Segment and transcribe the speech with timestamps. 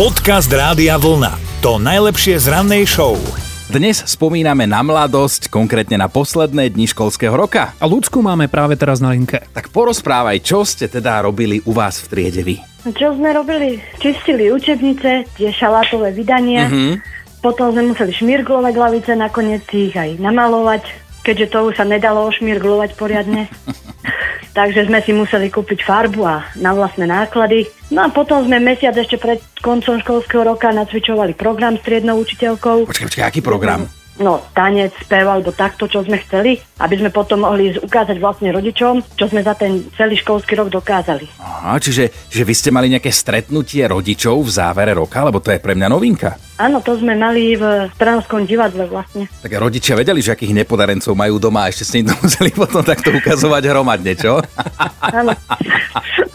[0.00, 1.60] Podcast Rádia Vlna.
[1.60, 3.20] To najlepšie z rannej show.
[3.68, 7.76] Dnes spomíname na mladosť, konkrétne na posledné dni školského roka.
[7.76, 9.44] A ľudsku máme práve teraz na linke.
[9.52, 12.56] Tak porozprávaj, čo ste teda robili u vás v triede vy?
[12.96, 13.76] Čo sme robili?
[14.00, 16.72] Čistili učebnice, tie šalátové vydania.
[16.72, 16.94] Mm-hmm.
[17.44, 20.80] Potom sme museli šmirglovať lavice, nakoniec ich aj namalovať,
[21.28, 23.52] keďže to už sa nedalo ošmirglovať poriadne.
[24.56, 27.68] takže sme si museli kúpiť farbu a na vlastné náklady.
[27.92, 32.88] No a potom sme mesiac ešte pred koncom školského roka nacvičovali program s triednou učiteľkou.
[32.88, 33.99] Počkaj, počkaj, aký program?
[34.20, 39.16] No, tanec, spev alebo takto, čo sme chceli, aby sme potom mohli ukázať vlastne rodičom,
[39.16, 41.26] čo sme za ten celý školský rok dokázali.
[41.40, 45.58] Aha, čiže že vy ste mali nejaké stretnutie rodičov v závere roka, lebo to je
[45.58, 46.36] pre mňa novinka.
[46.60, 49.24] Áno, to sme mali v Stranskom divadle vlastne.
[49.40, 52.84] Tak rodičia vedeli, že akých nepodarencov majú doma a ešte ste im to museli potom
[52.84, 54.44] takto ukazovať hromadne, čo?
[55.00, 55.32] Áno.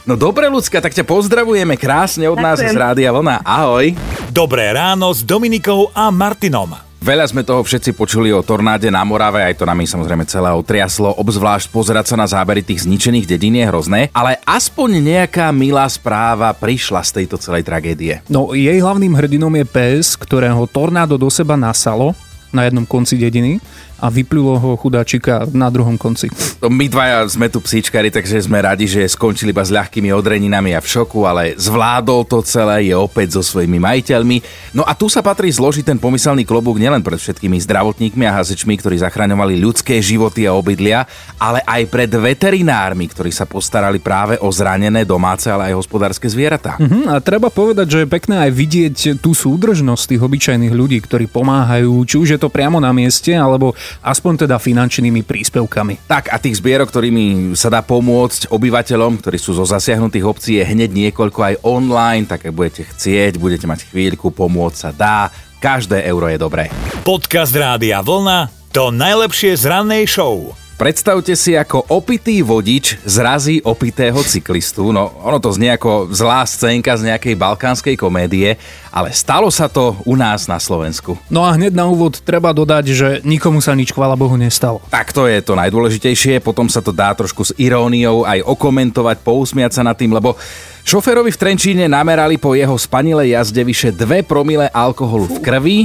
[0.05, 2.77] No dobre, ľudská, tak ťa pozdravujeme krásne od nás Ďakujem.
[2.77, 3.41] z Rádia Vlna.
[3.41, 3.97] Ahoj.
[4.29, 6.77] Dobré ráno s Dominikou a Martinom.
[7.05, 11.13] Veľa sme toho všetci počuli o tornáde na Morave, aj to nami samozrejme celé otriaslo,
[11.21, 16.49] obzvlášť pozerať sa na zábery tých zničených dedín je hrozné, ale aspoň nejaká milá správa
[16.57, 18.25] prišla z tejto celej tragédie.
[18.25, 22.17] No, jej hlavným hrdinom je pes, ktorého tornádo do seba nasalo
[22.49, 23.61] na jednom konci dediny
[24.05, 26.29] a vyplulo ho chudáčika na druhom konci.
[26.61, 30.79] My dvaja sme tu psíčkari, takže sme radi, že skončili iba s ľahkými odreninami a
[30.81, 34.37] v šoku, ale zvládol to celé, je opäť so svojimi majiteľmi.
[34.77, 38.77] No a tu sa patrí zložiť ten pomyselný klobúk nielen pred všetkými zdravotníkmi a hazečmi,
[38.77, 41.09] ktorí zachraňovali ľudské životy a obydlia,
[41.41, 46.77] ale aj pred veterinármi, ktorí sa postarali práve o zranené domáce, ale aj hospodárske zvieratá.
[46.77, 51.25] Mhm, a treba povedať, že je pekné aj vidieť tú súdržnosť tých obyčajných ľudí, ktorí
[51.31, 56.09] pomáhajú, či už je to priamo na mieste, alebo aspoň teda finančnými príspevkami.
[56.09, 60.65] Tak a tých zbierok, ktorými sa dá pomôcť obyvateľom, ktorí sú zo zasiahnutých obcí, je
[60.65, 65.19] hneď niekoľko aj online, tak ak budete chcieť, budete mať chvíľku, pomôcť sa dá.
[65.61, 66.67] Každé euro je dobré.
[67.07, 68.51] Podcast Rádia Vlna.
[68.75, 70.64] To najlepšie z rannej show.
[70.75, 74.91] Predstavte si, ako opitý vodič zrazí opitého cyklistu.
[74.91, 78.59] No, ono to znie ako zlá scénka z nejakej balkánskej komédie,
[78.91, 81.15] ale stalo sa to u nás na Slovensku.
[81.31, 84.83] No a hneď na úvod treba dodať, že nikomu sa nič, chvála Bohu, nestalo.
[84.91, 89.79] Tak to je to najdôležitejšie, potom sa to dá trošku s iróniou aj okomentovať, pousmiať
[89.79, 90.35] sa nad tým, lebo
[90.83, 95.77] šoférovi v Trenčíne namerali po jeho spanilej jazde vyše 2 promile alkoholu v krvi,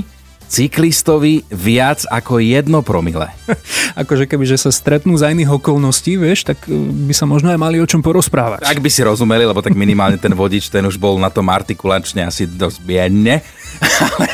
[0.50, 3.30] cyklistovi viac ako 1 promile.
[4.02, 6.74] Akože keby že sa stretnú za iných okolností, vieš, tak e,
[7.06, 8.66] by sa možno aj mali o čom porozprávať.
[8.66, 12.26] Ak by si rozumeli, lebo tak minimálne ten vodič, ten už bol na tom artikulačne
[12.26, 13.46] asi dosť biedne.
[13.80, 14.26] Ale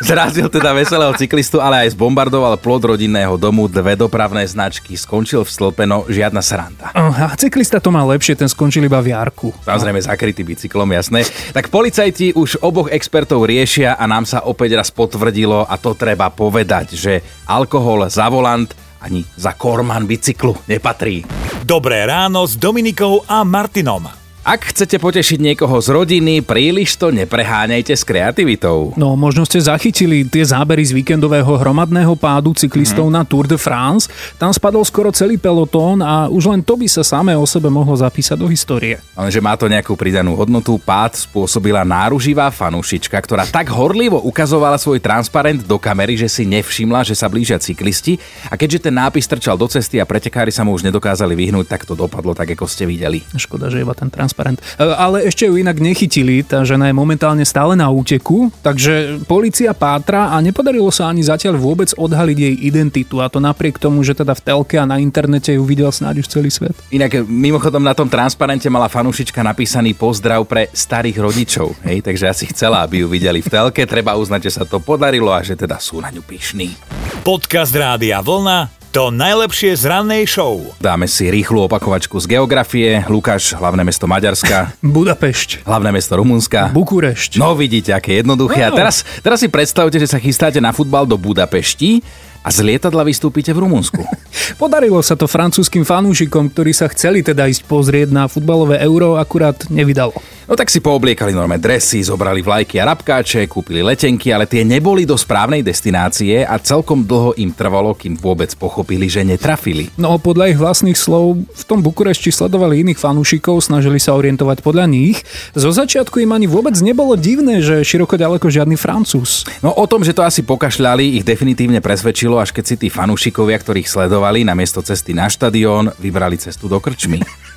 [0.00, 5.50] Zrazil teda veselého cyklistu, ale aj zbombardoval plod rodinného domu, dve dopravné značky, skončil v
[5.50, 6.92] stĺpe, no žiadna sranda.
[6.92, 9.54] A cyklista to má lepšie, ten skončil iba v jarku.
[9.64, 11.24] Samozrejme zakrytý bicyklom, jasné.
[11.52, 16.28] Tak policajti už oboch expertov riešia a nám sa opäť raz potvrdilo a to treba
[16.30, 17.12] povedať, že
[17.48, 18.68] alkohol za volant
[19.00, 21.24] ani za korman bicyklu nepatrí.
[21.64, 24.19] Dobré ráno s Dominikou a Martinom.
[24.50, 28.98] Ak chcete potešiť niekoho z rodiny, príliš to nepreháňajte s kreativitou.
[28.98, 33.14] No, možno ste zachytili tie zábery z víkendového hromadného pádu cyklistov mm.
[33.14, 34.10] na Tour de France.
[34.42, 37.94] Tam spadol skoro celý pelotón a už len to by sa samé o sebe mohlo
[37.94, 38.98] zapísať do histórie.
[39.14, 40.82] Lenže má to nejakú pridanú hodnotu.
[40.82, 47.06] Pád spôsobila náruživá fanúšička, ktorá tak horlivo ukazovala svoj transparent do kamery, že si nevšimla,
[47.06, 48.18] že sa blížia cyklisti.
[48.50, 51.86] A keďže ten nápis trčal do cesty a pretekári sa mu už nedokázali vyhnúť, tak
[51.86, 53.22] to dopadlo tak, ako ste videli.
[53.38, 54.39] Škoda, že iba ten transparent.
[54.48, 59.76] E, Ale ešte ju inak nechytili, tá žena je momentálne stále na úteku, takže policia
[59.76, 64.16] pátra a nepodarilo sa ani zatiaľ vôbec odhaliť jej identitu a to napriek tomu, že
[64.16, 66.74] teda v telke a na internete ju videl snáď už celý svet.
[66.90, 72.44] Inak mimochodom na tom transparente mala fanúšička napísaný pozdrav pre starých rodičov, hej, takže asi
[72.50, 75.76] chcela, aby ju videli v telke, treba uznať, že sa to podarilo a že teda
[75.76, 76.72] sú na ňu pyšní.
[77.20, 78.79] Podcast Rádia Vlna.
[78.90, 80.58] To najlepšie z rannej show.
[80.82, 83.06] Dáme si rýchlu opakovačku z geografie.
[83.06, 86.74] Lukáš, hlavné mesto Maďarska, Budapešť, hlavné mesto Rumunska.
[86.74, 87.38] Bukurešť.
[87.38, 88.66] No vidíte, aké jednoduché.
[88.66, 88.82] A No.
[88.82, 92.02] teraz, teraz si predstavte, že sa chystáte na futbal do Budapešti
[92.42, 94.02] a z lietadla vystúpite v Rumunsku.
[94.58, 99.70] Podarilo sa to francúzským fanúšikom, ktorí sa chceli teda ísť pozrieť na futbalové euro, akurát
[99.70, 100.18] nevydalo.
[100.50, 105.06] No tak si poobliekali normálne dresy, zobrali vlajky a rabkáče, kúpili letenky, ale tie neboli
[105.06, 109.94] do správnej destinácie a celkom dlho im trvalo, kým vôbec pochopili, že netrafili.
[109.94, 114.90] No podľa ich vlastných slov v tom Bukurešti sledovali iných fanúšikov, snažili sa orientovať podľa
[114.90, 115.22] nich.
[115.54, 119.46] Zo začiatku im ani vôbec nebolo divné, že široko ďaleko žiadny Francúz.
[119.62, 123.54] No o tom, že to asi pokašľali, ich definitívne presvedčilo, až keď si tí fanúšikovia,
[123.54, 127.22] ktorých sledovali, namiesto cesty na štadión, vybrali cestu do krčmy.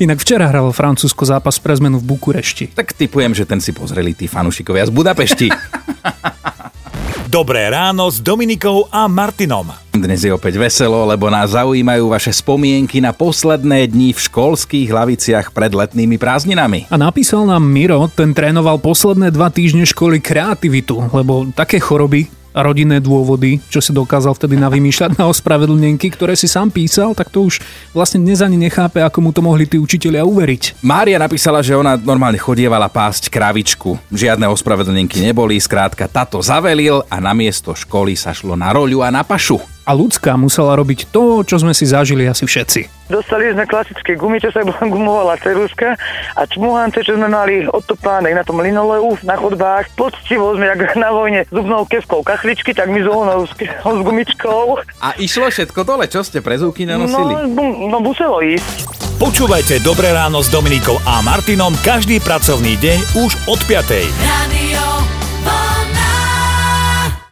[0.00, 2.72] Inak včera hralo Francúzsko zápas pre zmenu v Bukurešti.
[2.72, 5.52] Tak typujem, že ten si pozreli tí fanúšikovia z Budapešti.
[7.28, 9.68] Dobré ráno s Dominikou a Martinom.
[9.92, 15.52] Dnes je opäť veselo, lebo nás zaujímajú vaše spomienky na posledné dni v školských laviciach
[15.52, 16.88] pred letnými prázdninami.
[16.88, 22.98] A napísal nám Miro, ten trénoval posledné dva týždne školy kreativitu, lebo také choroby rodinné
[22.98, 27.62] dôvody, čo si dokázal vtedy navymýšľať na ospravedlnenky, ktoré si sám písal, tak to už
[27.94, 30.82] vlastne dnes ani nechápe, ako mu to mohli tí učitelia uveriť.
[30.82, 33.98] Mária napísala, že ona normálne chodievala pásť kravičku.
[34.10, 39.22] Žiadne ospravedlnenky neboli, skrátka tato zavelil a namiesto školy sa šlo na roľu a na
[39.22, 39.79] pašu.
[39.88, 43.10] A ľudská musela robiť to, čo sme si zažili asi všetci.
[43.10, 44.62] Dostali sme klasické gumy, čo sa
[44.94, 45.98] gumovala ceruska
[46.38, 49.90] a čmuhance, čo sme mali odtopáne na tom linoleu, na chodbách.
[49.98, 53.52] Poctivo sme, jak na vojne, zubnou keskou kachličky, tak my s s,
[53.98, 54.78] s gumičkou.
[55.02, 57.50] A išlo všetko dole, čo ste prezúky nanosili?
[57.50, 59.00] No, no muselo ísť.
[59.20, 64.08] Počúvajte Dobré ráno s Dominikou a Martinom každý pracovný deň už od 5.
[64.16, 64.69] Radio